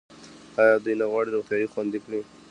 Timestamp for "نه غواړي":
0.99-1.29